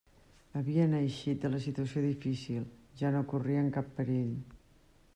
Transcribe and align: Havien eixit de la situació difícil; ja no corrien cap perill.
Havien 0.61 0.95
eixit 0.99 1.43
de 1.43 1.51
la 1.57 1.59
situació 1.67 2.03
difícil; 2.07 2.67
ja 3.03 3.15
no 3.19 3.25
corrien 3.35 3.73
cap 3.79 3.97
perill. 4.01 4.37